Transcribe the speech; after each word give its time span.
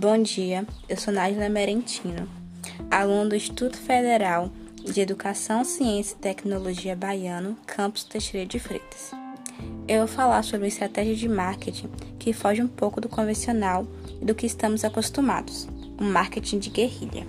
Bom 0.00 0.22
dia, 0.22 0.66
eu 0.88 0.96
sou 0.96 1.12
Nájila 1.12 1.50
Merentino, 1.50 2.26
aluno 2.90 3.28
do 3.28 3.36
Instituto 3.36 3.76
Federal 3.76 4.50
de 4.82 4.98
Educação, 4.98 5.62
Ciência 5.62 6.14
e 6.14 6.18
Tecnologia 6.18 6.96
Baiano, 6.96 7.54
campus 7.66 8.04
Teixeira 8.04 8.46
de 8.46 8.58
Freitas. 8.58 9.10
Eu 9.86 9.98
vou 9.98 10.08
falar 10.08 10.42
sobre 10.42 10.68
estratégia 10.68 11.14
de 11.14 11.28
marketing 11.28 11.90
que 12.18 12.32
foge 12.32 12.62
um 12.62 12.66
pouco 12.66 12.98
do 12.98 13.10
convencional 13.10 13.86
e 14.22 14.24
do 14.24 14.34
que 14.34 14.46
estamos 14.46 14.86
acostumados, 14.86 15.68
o 15.98 16.04
marketing 16.04 16.60
de 16.60 16.70
guerrilha. 16.70 17.26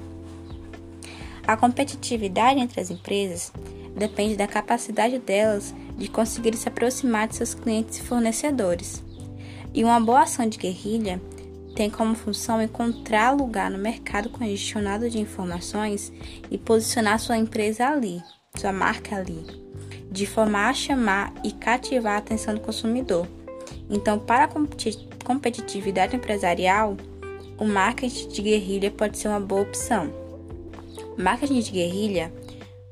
A 1.45 1.57
competitividade 1.57 2.61
entre 2.61 2.79
as 2.79 2.89
empresas 2.89 3.51
depende 3.97 4.37
da 4.37 4.47
capacidade 4.47 5.19
delas 5.19 5.75
de 5.97 6.07
conseguir 6.07 6.55
se 6.55 6.69
aproximar 6.69 7.27
de 7.27 7.35
seus 7.35 7.53
clientes 7.53 7.97
e 7.97 8.01
fornecedores. 8.01 9.03
E 9.73 9.83
uma 9.83 9.99
boa 9.99 10.21
ação 10.21 10.47
de 10.47 10.57
guerrilha 10.57 11.21
tem 11.75 11.89
como 11.89 12.15
função 12.15 12.61
encontrar 12.61 13.31
lugar 13.31 13.69
no 13.69 13.77
mercado 13.77 14.29
congestionado 14.29 15.09
de 15.09 15.19
informações 15.19 16.11
e 16.49 16.57
posicionar 16.57 17.19
sua 17.19 17.37
empresa 17.37 17.87
ali, 17.87 18.21
sua 18.55 18.71
marca 18.73 19.15
ali, 19.15 19.45
de 20.11 20.25
forma 20.25 20.67
a 20.67 20.73
chamar 20.73 21.33
e 21.43 21.51
cativar 21.51 22.15
a 22.15 22.17
atenção 22.17 22.53
do 22.53 22.61
consumidor. 22.61 23.27
Então, 23.89 24.19
para 24.19 24.45
a 24.45 24.49
competitividade 25.23 26.15
empresarial, 26.15 26.97
o 27.57 27.65
marketing 27.65 28.27
de 28.27 28.41
guerrilha 28.41 28.91
pode 28.91 29.17
ser 29.17 29.27
uma 29.27 29.39
boa 29.39 29.61
opção. 29.61 30.11
Marketing 31.17 31.59
de 31.59 31.71
guerrilha 31.71 32.33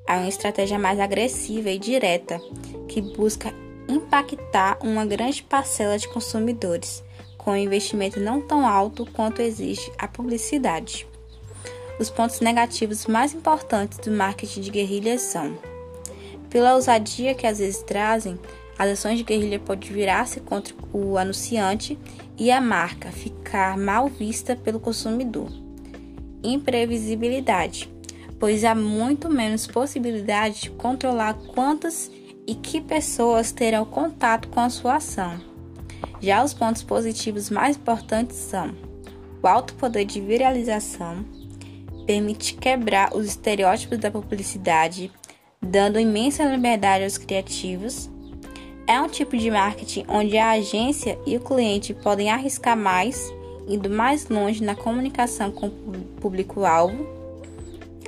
é 0.07 0.13
uma 0.13 0.27
estratégia 0.27 0.79
mais 0.79 0.99
agressiva 0.99 1.70
e 1.70 1.77
direta 1.77 2.39
que 2.87 3.01
busca 3.01 3.53
impactar 3.87 4.77
uma 4.81 5.05
grande 5.05 5.43
parcela 5.43 5.98
de 5.98 6.07
consumidores 6.07 7.03
com 7.39 7.55
investimento 7.55 8.20
não 8.20 8.40
tão 8.40 8.68
alto 8.68 9.07
quanto 9.12 9.41
existe 9.41 9.91
a 9.98 10.07
publicidade. 10.07 11.07
Os 11.99 12.09
pontos 12.09 12.41
negativos 12.41 13.07
mais 13.07 13.34
importantes 13.34 13.98
do 13.98 14.12
marketing 14.12 14.62
de 14.62 14.70
guerrilha 14.70 15.18
são: 15.18 15.57
pela 16.49 16.76
ousadia 16.76 17.34
que 17.34 17.48
às 17.48 17.57
vezes 17.57 17.82
trazem, 17.82 18.37
as 18.77 18.91
ações 18.91 19.17
de 19.17 19.23
guerrilha 19.23 19.60
podem 19.60 19.91
virar-se 19.91 20.40
contra 20.40 20.76
o 20.93 21.17
anunciante 21.17 21.98
e 22.37 22.51
a 22.51 22.62
marca 22.62 23.12
ficar 23.12 23.77
mal 23.77 24.07
vista 24.07 24.55
pelo 24.55 24.79
consumidor. 24.79 25.49
Imprevisibilidade, 26.43 27.90
pois 28.40 28.63
há 28.63 28.73
muito 28.73 29.29
menos 29.29 29.67
possibilidade 29.67 30.62
de 30.62 30.70
controlar 30.71 31.34
quantas 31.34 32.12
e 32.48 32.55
que 32.55 32.79
pessoas 32.79 33.51
terão 33.51 33.85
contato 33.85 34.48
com 34.48 34.60
a 34.62 34.70
sua 34.70 34.95
ação. 34.95 35.48
Já 36.21 36.43
os 36.43 36.53
pontos 36.53 36.84
positivos 36.84 37.49
mais 37.49 37.77
importantes 37.77 38.35
são 38.35 38.75
o 39.41 39.48
alto 39.48 39.73
poder 39.75 40.03
de 40.03 40.20
viralização, 40.20 41.23
permite 42.05 42.55
quebrar 42.55 43.15
os 43.15 43.26
estereótipos 43.26 43.98
da 43.98 44.11
publicidade, 44.11 45.09
dando 45.61 45.98
imensa 45.98 46.43
liberdade 46.43 47.05
aos 47.05 47.17
criativos. 47.17 48.09
É 48.85 48.99
um 48.99 49.07
tipo 49.07 49.37
de 49.37 49.49
marketing 49.49 50.03
onde 50.09 50.37
a 50.37 50.51
agência 50.51 51.17
e 51.26 51.37
o 51.37 51.39
cliente 51.39 51.93
podem 51.93 52.29
arriscar 52.29 52.76
mais, 52.76 53.31
indo 53.65 53.89
mais 53.89 54.27
longe 54.27 54.61
na 54.61 54.76
comunicação 54.76 55.51
com 55.51 55.67
o 55.67 55.71
público-alvo. 56.20 57.07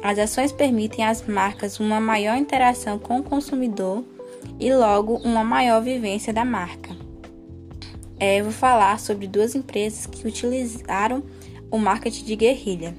As 0.04 0.20
ações 0.20 0.52
permitem 0.52 1.06
às 1.06 1.26
marcas 1.26 1.80
uma 1.80 2.02
maior 2.02 2.36
interação 2.36 3.00
com 3.00 3.20
o 3.20 3.24
consumidor 3.24 4.04
e, 4.60 4.74
logo, 4.74 5.18
uma 5.18 5.46
maior 5.46 5.82
vivência 5.82 6.34
da 6.34 6.44
marca 6.44 7.01
é, 8.22 8.40
eu 8.40 8.44
vou 8.44 8.54
falar 8.54 9.00
sobre 9.00 9.26
duas 9.26 9.56
empresas 9.56 10.06
que 10.06 10.28
utilizaram 10.28 11.24
o 11.72 11.80
marketing 11.80 12.24
de 12.24 12.36
guerrilha. 12.36 12.96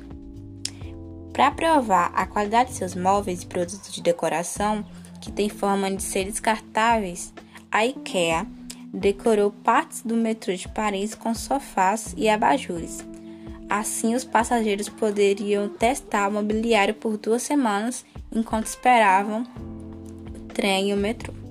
Para 1.32 1.52
provar 1.52 2.10
a 2.12 2.26
qualidade 2.26 2.70
de 2.70 2.76
seus 2.76 2.96
móveis 2.96 3.42
e 3.42 3.46
produtos 3.46 3.92
de 3.92 4.02
decoração, 4.02 4.84
que 5.20 5.30
têm 5.30 5.48
forma 5.48 5.88
de 5.92 6.02
ser 6.02 6.24
descartáveis, 6.24 7.32
a 7.70 7.86
IKEA 7.86 8.44
decorou 8.92 9.52
partes 9.52 10.02
do 10.02 10.16
metrô 10.16 10.52
de 10.54 10.68
Paris 10.68 11.14
com 11.14 11.32
sofás 11.32 12.12
e 12.16 12.28
abajures. 12.28 13.04
Assim, 13.70 14.16
os 14.16 14.24
passageiros 14.24 14.88
poderiam 14.88 15.68
testar 15.68 16.28
o 16.28 16.32
mobiliário 16.32 16.94
por 16.94 17.16
duas 17.16 17.42
semanas 17.42 18.04
enquanto 18.34 18.66
esperavam 18.66 19.46
o 20.34 20.52
trem 20.52 20.90
e 20.90 20.94
o 20.94 20.96
metrô. 20.96 21.41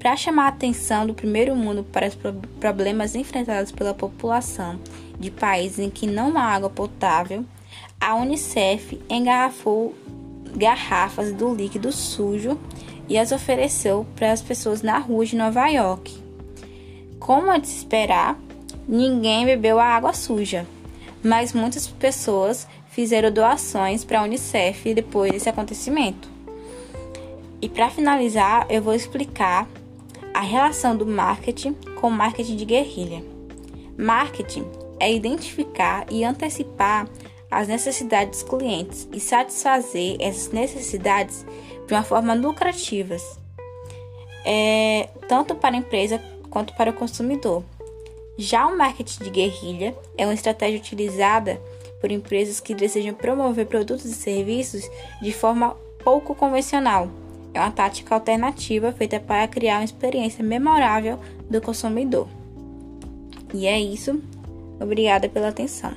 Para 0.00 0.16
chamar 0.16 0.46
a 0.46 0.48
atenção 0.48 1.06
do 1.06 1.12
primeiro 1.12 1.54
mundo 1.54 1.84
para 1.84 2.08
os 2.08 2.16
problemas 2.58 3.14
enfrentados 3.14 3.70
pela 3.70 3.92
população 3.92 4.80
de 5.18 5.30
países 5.30 5.78
em 5.78 5.90
que 5.90 6.06
não 6.06 6.38
há 6.38 6.42
água 6.42 6.70
potável, 6.70 7.44
a 8.00 8.14
Unicef 8.14 8.98
engarrafou 9.10 9.94
garrafas 10.56 11.34
do 11.34 11.54
líquido 11.54 11.92
sujo 11.92 12.58
e 13.10 13.18
as 13.18 13.30
ofereceu 13.30 14.06
para 14.16 14.32
as 14.32 14.40
pessoas 14.40 14.80
na 14.80 14.96
rua 14.96 15.26
de 15.26 15.36
Nova 15.36 15.68
York. 15.68 16.18
Como 17.18 17.52
é 17.52 17.58
de 17.58 17.68
se 17.68 17.76
esperar, 17.76 18.38
ninguém 18.88 19.44
bebeu 19.44 19.78
a 19.78 19.84
água 19.84 20.14
suja, 20.14 20.66
mas 21.22 21.52
muitas 21.52 21.86
pessoas 21.86 22.66
fizeram 22.88 23.30
doações 23.30 24.02
para 24.02 24.20
a 24.20 24.22
Unicef 24.22 24.94
depois 24.94 25.30
desse 25.30 25.50
acontecimento. 25.50 26.26
E 27.60 27.68
para 27.68 27.90
finalizar, 27.90 28.66
eu 28.70 28.80
vou 28.80 28.94
explicar 28.94 29.68
a 30.40 30.42
relação 30.42 30.96
do 30.96 31.04
marketing 31.04 31.74
com 32.00 32.08
o 32.08 32.10
marketing 32.10 32.56
de 32.56 32.64
guerrilha. 32.64 33.22
Marketing 33.94 34.64
é 34.98 35.12
identificar 35.12 36.06
e 36.10 36.24
antecipar 36.24 37.06
as 37.50 37.68
necessidades 37.68 38.40
dos 38.40 38.48
clientes 38.48 39.06
e 39.12 39.20
satisfazer 39.20 40.16
essas 40.18 40.50
necessidades 40.50 41.44
de 41.86 41.92
uma 41.92 42.02
forma 42.02 42.32
lucrativa, 42.32 43.18
é, 44.46 45.10
tanto 45.28 45.54
para 45.54 45.74
a 45.74 45.78
empresa 45.78 46.18
quanto 46.48 46.74
para 46.74 46.88
o 46.88 46.94
consumidor. 46.94 47.62
Já 48.38 48.66
o 48.66 48.78
marketing 48.78 49.24
de 49.24 49.28
guerrilha 49.28 49.94
é 50.16 50.24
uma 50.24 50.32
estratégia 50.32 50.78
utilizada 50.78 51.60
por 52.00 52.10
empresas 52.10 52.60
que 52.60 52.74
desejam 52.74 53.12
promover 53.12 53.66
produtos 53.66 54.06
e 54.06 54.14
serviços 54.14 54.90
de 55.20 55.34
forma 55.34 55.76
pouco 56.02 56.34
convencional, 56.34 57.10
é 57.52 57.60
uma 57.60 57.70
tática 57.70 58.14
alternativa 58.14 58.92
feita 58.92 59.18
para 59.18 59.46
criar 59.48 59.78
uma 59.78 59.84
experiência 59.84 60.44
memorável 60.44 61.18
do 61.48 61.60
consumidor. 61.60 62.28
E 63.52 63.66
é 63.66 63.80
isso. 63.80 64.22
Obrigada 64.80 65.28
pela 65.28 65.48
atenção. 65.48 65.92